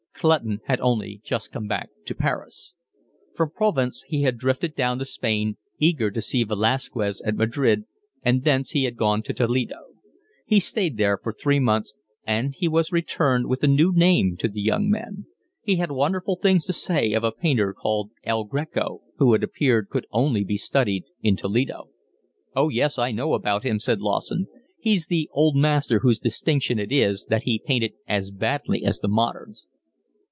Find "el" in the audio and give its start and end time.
18.23-18.43